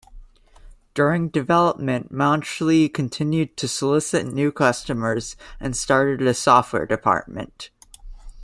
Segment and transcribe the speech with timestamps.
[0.95, 7.69] During development Mauchly continued to solicit new customers and started a software department.